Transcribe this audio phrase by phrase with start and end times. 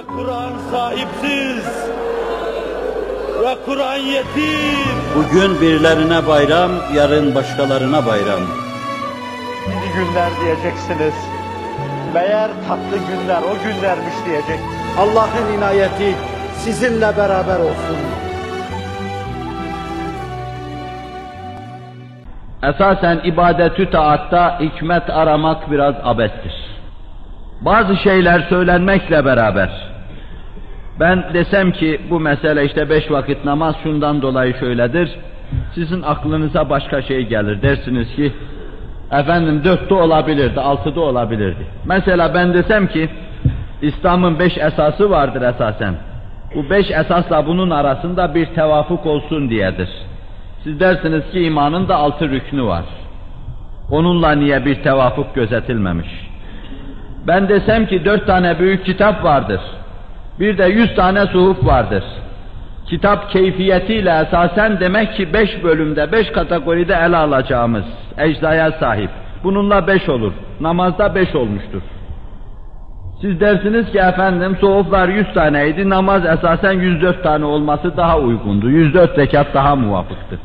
[0.00, 1.66] Ve Kur'an sahipsiz.
[3.42, 4.96] Ve Kur'an yetim.
[5.16, 8.40] Bugün birilerine bayram, yarın başkalarına bayram.
[9.66, 11.14] İyi günler diyeceksiniz.
[12.14, 14.60] Meğer tatlı günler o günlermiş diyecek.
[14.98, 16.14] Allah'ın inayeti
[16.56, 17.96] sizinle beraber olsun.
[22.62, 26.70] Esasen ibadetü taatta hikmet aramak biraz abestir.
[27.60, 29.89] Bazı şeyler söylenmekle beraber,
[31.00, 35.10] ben desem ki bu mesele işte beş vakit namaz şundan dolayı şöyledir,
[35.74, 37.62] sizin aklınıza başka şey gelir.
[37.62, 38.32] Dersiniz ki,
[39.12, 41.66] efendim dörtte olabilirdi, altıda olabilirdi.
[41.84, 43.08] Mesela ben desem ki,
[43.82, 45.94] İslam'ın beş esası vardır esasen.
[46.54, 49.88] Bu beş esasla bunun arasında bir tevafuk olsun diyedir.
[50.64, 52.84] Siz dersiniz ki imanın da altı rüknü var.
[53.90, 56.08] Onunla niye bir tevafuk gözetilmemiş?
[57.26, 59.60] Ben desem ki dört tane büyük kitap vardır.
[60.40, 62.04] Bir de yüz tane suhuf vardır.
[62.86, 67.84] Kitap keyfiyetiyle esasen demek ki beş bölümde, beş kategoride ele alacağımız
[68.18, 69.10] eczaya sahip.
[69.44, 70.32] Bununla beş olur.
[70.60, 71.82] Namazda beş olmuştur.
[73.20, 78.70] Siz dersiniz ki efendim soğuklar yüz taneydi, namaz esasen yüz dört tane olması daha uygundu.
[78.70, 80.38] Yüz dört rekat daha muvafıktı.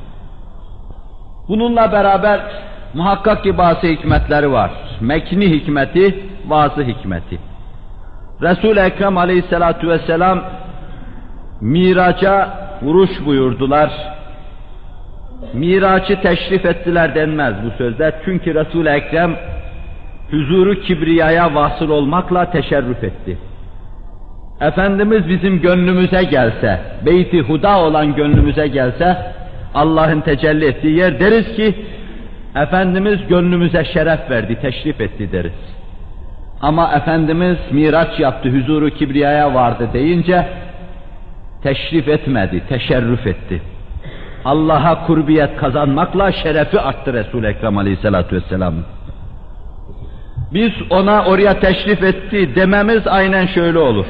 [1.47, 2.39] Bununla beraber
[2.93, 4.71] muhakkak ki bazı hikmetleri var.
[5.02, 7.55] Mekni hikmeti, bazı hikmeti.
[8.41, 10.44] Resul-i Ekrem aleyhissalatu vesselam
[11.61, 12.50] miraca
[12.81, 13.92] vuruş buyurdular.
[15.53, 18.16] Miracı teşrif ettiler denmez bu sözde.
[18.25, 19.36] Çünkü Resul-i Ekrem
[20.31, 23.38] huzuru kibriyaya vasıl olmakla teşerrüf etti.
[24.61, 29.17] Efendimiz bizim gönlümüze gelse, beyti huda olan gönlümüze gelse,
[29.73, 31.75] Allah'ın tecelli ettiği yer deriz ki,
[32.55, 35.75] Efendimiz gönlümüze şeref verdi, teşrif etti deriz.
[36.61, 40.48] Ama Efendimiz miraç yaptı, huzuru kibriyaya vardı deyince,
[41.64, 43.61] teşrif etmedi, teşerrüf etti.
[44.45, 48.73] Allah'a kurbiyet kazanmakla şerefi arttı Resul-i Ekrem aleyhissalatu vesselam.
[50.54, 54.05] Biz ona oraya teşrif etti dememiz aynen şöyle olur.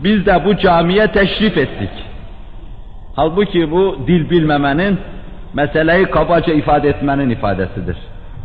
[0.00, 1.90] Biz de bu camiye teşrif ettik.
[3.16, 4.98] Halbuki bu dil bilmemenin,
[5.54, 7.96] meseleyi kabaca ifade etmenin ifadesidir.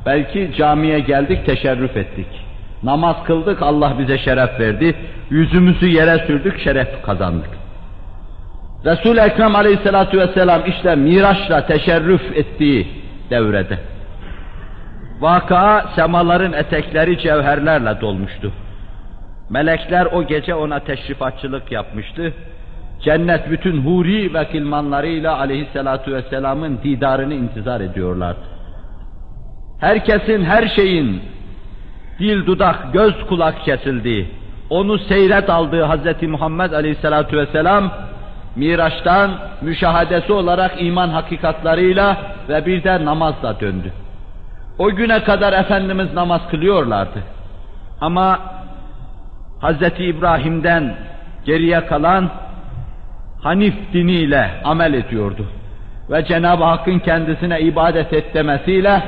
[0.06, 2.28] Belki camiye geldik, teşerrüf ettik.
[2.83, 4.95] Namaz kıldık, Allah bize şeref verdi.
[5.29, 7.49] Yüzümüzü yere sürdük, şeref kazandık.
[8.85, 12.88] Resul-i Ekrem aleyhissalatu vesselam işte miraçla teşerrüf ettiği
[13.29, 13.79] devrede.
[15.19, 18.51] Vaka semaların etekleri cevherlerle dolmuştu.
[19.50, 22.33] Melekler o gece ona teşrifatçılık yapmıştı.
[23.03, 28.45] Cennet bütün huri ve kilmanlarıyla aleyhissalatu vesselamın didarını intizar ediyorlardı.
[29.79, 31.21] Herkesin, her şeyin
[32.19, 34.29] dil, dudak, göz, kulak kesildi.
[34.69, 36.24] Onu seyret aldığı Hz.
[36.28, 37.91] Muhammed aleyhissalatu vesselam
[38.56, 39.31] Miraç'tan
[39.62, 42.18] müşahadesi olarak iman hakikatlarıyla
[42.50, 43.91] ve bir de namazla döndü.
[44.79, 47.19] O güne kadar Efendimiz namaz kılıyorlardı.
[48.01, 48.40] Ama
[49.62, 49.81] Hz.
[50.00, 50.95] İbrahim'den
[51.45, 52.30] geriye kalan
[53.44, 55.45] Hanif diniyle amel ediyordu.
[56.09, 59.03] Ve Cenab-ı Hakk'ın kendisine ibadet et demesiyle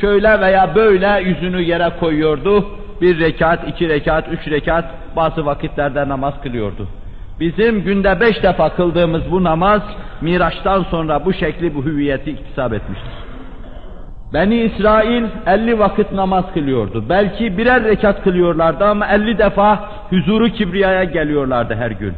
[0.00, 2.66] şöyle veya böyle yüzünü yere koyuyordu.
[3.00, 4.84] Bir rekat, iki rekat, üç rekat
[5.16, 6.88] bazı vakitlerde namaz kılıyordu.
[7.40, 9.82] Bizim günde beş defa kıldığımız bu namaz,
[10.20, 13.12] Miraç'tan sonra bu şekli, bu hüviyeti iktisap etmiştir.
[14.34, 17.04] Beni İsrail 50 vakit namaz kılıyordu.
[17.08, 22.14] Belki birer rekat kılıyorlardı ama 50 defa huzuru kibriyaya geliyorlardı her gün.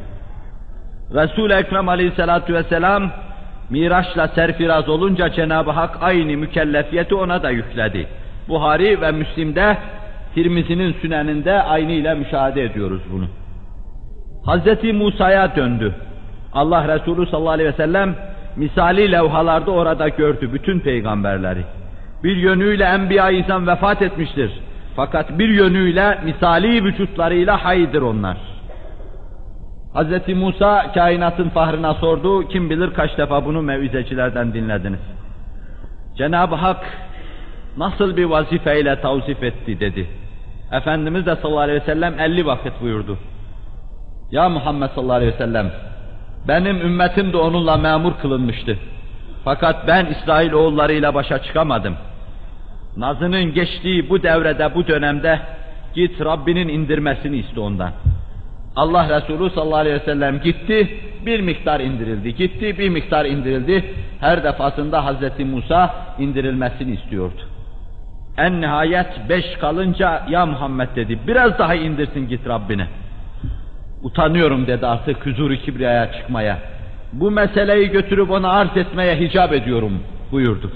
[1.15, 3.11] Resul-i Ekrem aleyhissalatu vesselam
[3.71, 8.07] Miraç'la serfiraz olunca Cenab-ı Hak aynı mükellefiyeti ona da yükledi.
[8.49, 9.77] Buhari ve Müslim'de,
[10.35, 13.27] Tirmizi'nin süneninde aynı ile müşahede ediyoruz bunu.
[14.45, 15.95] Hazreti Musa'ya döndü.
[16.53, 18.15] Allah Resulü sallallahu aleyhi ve sellem
[18.57, 21.65] misali levhalarda orada gördü bütün peygamberleri.
[22.25, 24.51] Bir yönüyle Enbiya insan vefat etmiştir.
[24.97, 28.37] Fakat bir yönüyle misali vücutlarıyla haydır onlar.
[29.95, 30.34] Hz.
[30.34, 35.01] Musa kainatın fahrına sordu, kim bilir kaç defa bunu mevizecilerden dinlediniz.
[36.19, 36.84] Cenab-ı Hak
[37.77, 40.07] nasıl bir vazifeyle tavzif etti dedi.
[40.72, 43.19] Efendimiz de sallallahu aleyhi ve sellem 50 vakit buyurdu.
[44.31, 45.71] Ya Muhammed sallallahu aleyhi ve sellem,
[46.48, 48.78] benim ümmetim de onunla memur kılınmıştı.
[49.45, 51.97] Fakat ben İsrail oğullarıyla başa çıkamadım.
[52.97, 55.41] Nazının geçtiği bu devrede, bu dönemde
[55.95, 57.92] git Rabbinin indirmesini iste ondan.
[58.77, 62.34] Allah Resulü sallallahu aleyhi ve sellem gitti, bir miktar indirildi.
[62.34, 63.84] Gitti, bir miktar indirildi.
[64.21, 67.41] Her defasında Hazreti Musa indirilmesini istiyordu.
[68.39, 72.87] En nihayet beş kalınca ya Muhammed dedi, biraz daha indirsin git Rabbine.
[74.03, 76.59] Utanıyorum dedi artık huzuru kibriyaya çıkmaya.
[77.13, 80.03] Bu meseleyi götürüp ona arz etmeye hicap ediyorum
[80.33, 80.71] buyurdu.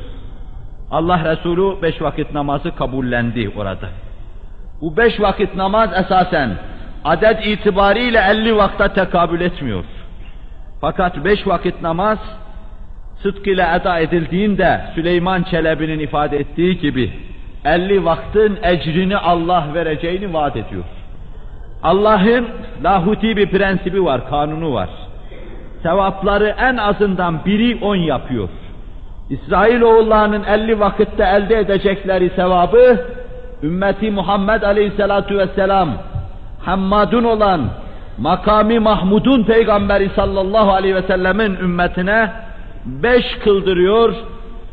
[0.91, 3.89] Allah Resulü beş vakit namazı kabullendi orada.
[4.81, 6.51] Bu beş vakit namaz esasen
[7.05, 9.85] adet itibariyle elli vakta tekabül etmiyor.
[10.81, 12.19] Fakat beş vakit namaz
[13.23, 17.13] sıdk ile eda edildiğinde Süleyman Çelebi'nin ifade ettiği gibi
[17.65, 20.85] elli vaktin ecrini Allah vereceğini vaat ediyor.
[21.83, 22.49] Allah'ın
[22.85, 24.89] lahuti bir prensibi var, kanunu var.
[25.83, 28.49] Sevapları en azından biri on yapıyor.
[29.31, 33.01] İsrail oğullarının elli vakitte elde edecekleri sevabı,
[33.63, 35.89] ümmeti Muhammed Aleyhisselatu Vesselam,
[36.65, 37.71] Hammadun olan,
[38.19, 42.31] makami Mahmud'un peygamberi sallallahu aleyhi ve sellemin ümmetine
[42.85, 44.15] beş kıldırıyor,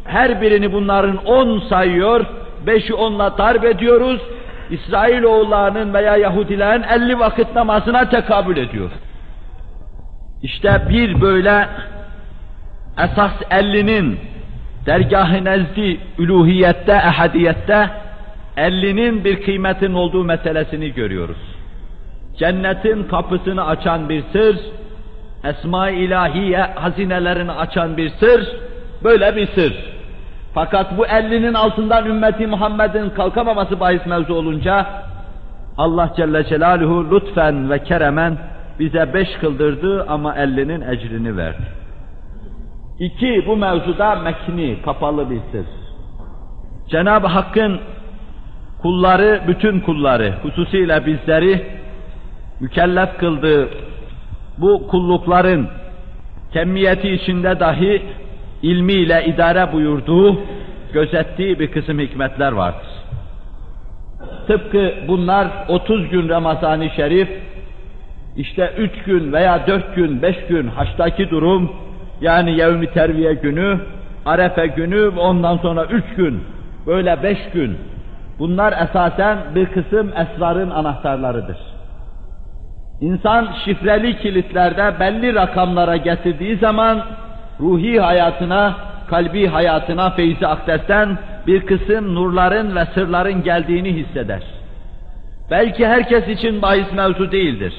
[0.05, 2.25] her birini bunların on sayıyor,
[2.67, 4.21] beşi onla darp ediyoruz,
[4.69, 8.89] İsrail oğullarının veya Yahudilerin elli vakit namazına tekabül ediyor.
[10.43, 11.67] İşte bir böyle
[12.97, 14.19] esas ellinin
[14.85, 17.89] dergah-ı nezdi üluhiyette, ehadiyette
[18.57, 21.60] ellinin bir kıymetin olduğu meselesini görüyoruz.
[22.37, 24.57] Cennetin kapısını açan bir sır,
[25.43, 28.47] Esma-i ilahiye hazinelerini açan bir sır,
[29.03, 29.73] böyle bir sır.
[30.53, 34.85] Fakat bu ellinin altından ümmeti Muhammed'in kalkamaması bahis mevzu olunca,
[35.77, 38.37] Allah Celle Celaluhu lütfen ve keremen
[38.79, 41.81] bize beş kıldırdı ama ellinin ecrini verdi.
[42.99, 45.65] İki, bu mevzuda mekni, kapalı bir sır.
[46.89, 47.79] Cenab-ı Hakk'ın
[48.81, 51.80] kulları, bütün kulları, hususiyle bizleri
[52.61, 53.69] mükellef kıldığı
[54.57, 55.67] bu kullukların
[56.53, 58.01] kemmiyeti içinde dahi
[58.61, 60.39] ilmiyle idare buyurduğu,
[60.93, 62.87] gözettiği bir kısım hikmetler vardır.
[64.47, 67.29] Tıpkı bunlar 30 gün Ramazan-ı Şerif,
[68.37, 71.71] işte üç gün veya dört gün, beş gün haçtaki durum,
[72.21, 73.79] yani yevmi terviye günü,
[74.25, 76.43] arefe günü ondan sonra üç gün,
[76.87, 77.77] böyle beş gün.
[78.39, 81.57] Bunlar esasen bir kısım esrarın anahtarlarıdır.
[83.01, 87.05] İnsan şifreli kilitlerde belli rakamlara getirdiği zaman
[87.59, 88.75] ruhi hayatına,
[89.09, 91.17] kalbi hayatına feyzi akdesten
[91.47, 94.43] bir kısım nurların ve sırların geldiğini hisseder.
[95.51, 97.73] Belki herkes için bahis mevzu değildir.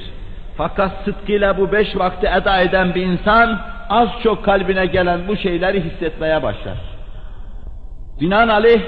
[0.56, 3.58] Fakat sıdkıyla bu beş vakti eda eden bir insan
[3.88, 6.76] az çok kalbine gelen bu şeyleri hissetmeye başlar.
[8.20, 8.80] Binaenaleyh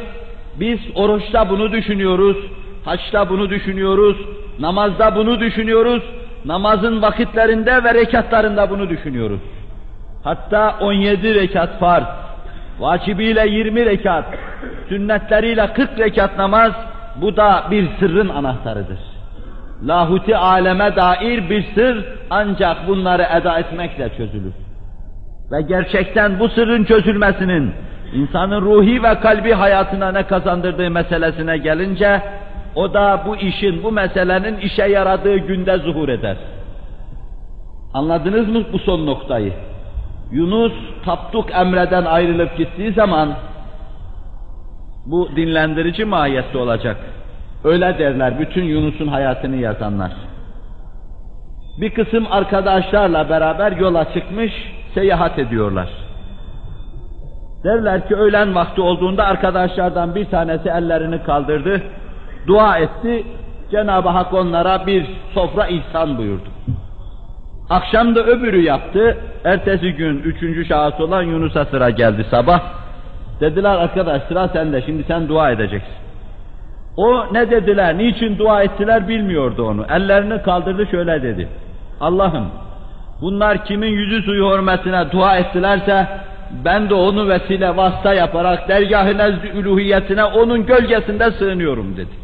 [0.61, 2.37] biz oruçta bunu düşünüyoruz,
[2.85, 4.17] haçta bunu düşünüyoruz,
[4.59, 6.03] namazda bunu düşünüyoruz,
[6.44, 9.41] namazın vakitlerinde ve rekatlarında bunu düşünüyoruz.
[10.25, 12.05] Hatta 17 rekat farz,
[12.79, 14.25] vacibiyle 20 rekat,
[14.88, 16.73] sünnetleriyle 40 rekat namaz,
[17.17, 18.99] bu da bir sırrın anahtarıdır.
[19.82, 24.52] Lahuti aleme dair bir sır ancak bunları eda etmekle çözülür.
[25.52, 27.73] Ve gerçekten bu sırrın çözülmesinin
[28.14, 32.23] insanın ruhi ve kalbi hayatına ne kazandırdığı meselesine gelince
[32.75, 36.37] o da bu işin, bu meselenin işe yaradığı günde zuhur eder.
[37.94, 39.53] Anladınız mı bu son noktayı?
[40.32, 40.73] Yunus
[41.05, 43.35] Tapduk emreden ayrılıp gittiği zaman
[45.06, 46.97] bu dinlendirici mahiyette olacak.
[47.65, 50.12] Öyle derler bütün Yunus'un hayatını yazanlar.
[51.81, 54.52] Bir kısım arkadaşlarla beraber yola çıkmış,
[54.95, 55.88] seyahat ediyorlar.
[57.64, 61.83] Derler ki öğlen vakti olduğunda arkadaşlardan bir tanesi ellerini kaldırdı,
[62.47, 63.25] dua etti,
[63.71, 66.49] Cenab-ı Hak onlara bir sofra ihsan buyurdu.
[67.71, 72.61] Akşam da öbürü yaptı, ertesi gün üçüncü şahıs olan Yunus'a sıra geldi sabah.
[73.41, 75.95] Dediler arkadaş sıra sende, şimdi sen dua edeceksin.
[76.97, 79.87] O ne dediler, niçin dua ettiler bilmiyordu onu.
[79.91, 81.49] Ellerini kaldırdı şöyle dedi.
[82.01, 82.49] Allah'ım
[83.21, 86.07] bunlar kimin yüzü suyu hürmetine dua ettilerse
[86.65, 92.24] ben de onu vesile vasıta yaparak dergâh-ı nezd üluhiyetine onun gölgesinde sığınıyorum dedi.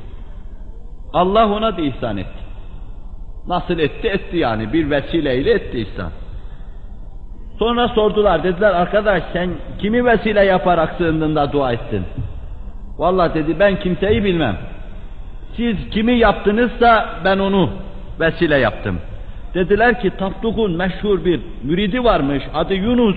[1.12, 2.40] Allah ona da ihsan etti.
[3.49, 4.09] Nasıl etti?
[4.09, 4.73] Etti yani.
[4.73, 6.11] Bir vesileyle etti ihsan.
[7.59, 8.45] Sonra sordular.
[8.45, 12.05] Dediler arkadaş sen kimi vesile yaparak sığındın da dua ettin?
[12.99, 14.57] Vallahi dedi ben kimseyi bilmem.
[15.57, 17.71] Siz kimi yaptınızsa ben onu
[18.21, 18.99] vesile yaptım.
[19.55, 23.17] Dediler ki Tapduk'un meşhur bir müridi varmış adı Yunus.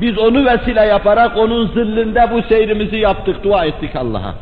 [0.00, 4.34] Biz onu vesile yaparak onun zillinde bu seyrimizi yaptık, dua ettik Allah'a.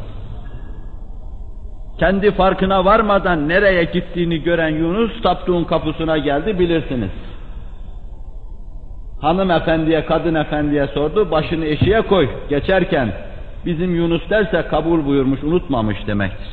[1.99, 7.11] Kendi farkına varmadan nereye gittiğini gören Yunus Tapduk'un kapısına geldi bilirsiniz.
[9.21, 13.13] Hanımefendiye, kadın efendiye sordu, başını eşiğe koy, geçerken
[13.67, 16.49] bizim Yunus derse kabul buyurmuş, unutmamış demektir.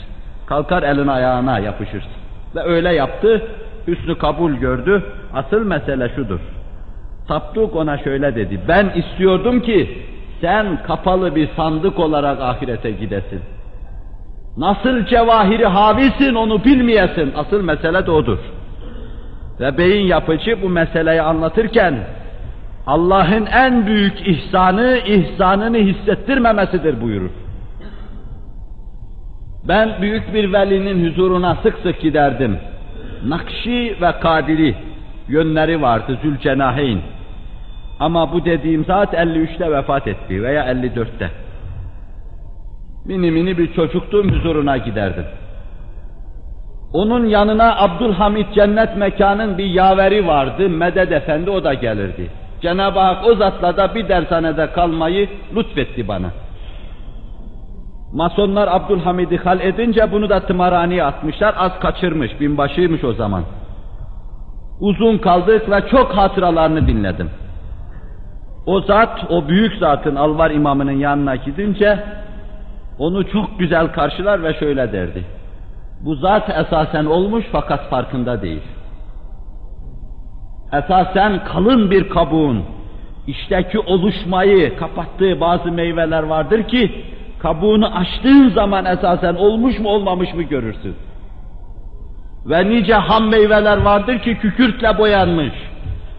[0.46, 2.12] Kalkar elin ayağına yapışırsın.
[2.56, 3.48] Ve öyle yaptı,
[3.88, 5.04] hüsnü kabul gördü.
[5.34, 6.40] Asıl mesele şudur.
[7.28, 9.98] Tapduk ona şöyle dedi, ben istiyordum ki
[10.42, 13.42] sen kapalı bir sandık olarak ahirete gidesin.
[14.58, 17.34] Nasıl cevahiri havisin onu bilmeyesin.
[17.36, 18.40] Asıl mesele de odur.
[19.60, 21.96] Ve beyin yapıcı bu meseleyi anlatırken
[22.88, 27.30] Allah'ın en büyük ihsanı, ihsanını hissettirmemesidir buyurur.
[29.68, 32.58] Ben büyük bir velinin huzuruna sık sık giderdim.
[33.26, 34.76] Nakşi ve Kadiri
[35.28, 37.00] yönleri vardı Zülcenaheyn.
[38.00, 41.30] Ama bu dediğim zat 53'te vefat etti veya 54'te.
[43.06, 45.26] Mini mini bir çocuktum huzuruna giderdim.
[46.94, 52.30] Onun yanına Abdülhamid Cennet Mekan'ın bir yaveri vardı, Meded Efendi o da gelirdi.
[52.62, 56.28] Cenab-ı Hak o zatla da bir dershanede kalmayı lütfetti bana.
[58.14, 63.44] Masonlar Abdülhamid'i hal edince bunu da tımarhaneye atmışlar, az kaçırmış, binbaşıymış o zaman.
[64.80, 67.30] Uzun kaldık ve çok hatıralarını dinledim.
[68.66, 72.00] O zat, o büyük zatın Alvar imamının yanına gidince,
[73.00, 75.26] onu çok güzel karşılar ve şöyle derdi.
[76.02, 78.62] Bu zat esasen olmuş fakat farkında değil.
[80.74, 82.64] Esasen kalın bir kabuğun,
[83.28, 87.06] içteki oluşmayı kapattığı bazı meyveler vardır ki,
[87.40, 90.96] kabuğunu açtığın zaman esasen olmuş mu olmamış mı görürsün.
[92.46, 95.54] Ve nice ham meyveler vardır ki kükürtle boyanmış.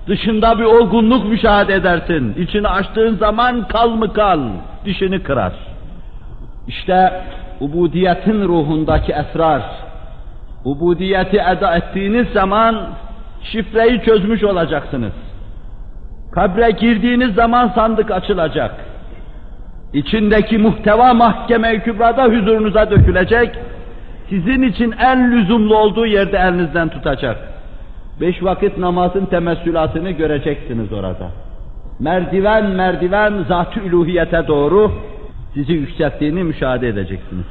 [0.06, 2.34] Dışında bir olgunluk müşahede edersin.
[2.34, 4.40] İçini açtığın zaman kal mı kal,
[4.84, 5.69] dişini kırar.
[6.70, 7.12] İşte
[7.60, 9.62] ubudiyetin ruhundaki esrar,
[10.64, 12.88] ubudiyeti eda ettiğiniz zaman
[13.42, 15.12] şifreyi çözmüş olacaksınız.
[16.32, 18.74] Kabre girdiğiniz zaman sandık açılacak.
[19.92, 23.58] İçindeki muhteva mahkeme-i kübrada huzurunuza dökülecek.
[24.28, 27.36] Sizin için en lüzumlu olduğu yerde elinizden tutacak.
[28.20, 31.30] Beş vakit namazın temessülatını göreceksiniz orada.
[32.00, 33.80] Merdiven merdiven zat-ı
[34.48, 35.09] doğru
[35.54, 37.46] sizi yükselttiğini müşahede edeceksiniz.